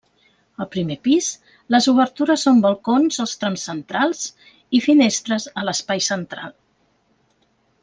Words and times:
Al 0.63 0.67
primer 0.75 0.95
pis, 1.07 1.27
les 1.75 1.87
obertures 1.91 2.45
són 2.47 2.63
balcons, 2.63 3.19
als 3.25 3.35
trams 3.43 3.67
centrals, 3.69 4.25
i 4.79 4.81
finestres, 4.87 5.47
a 5.63 5.69
l'espai 5.69 6.03
central. 6.11 6.59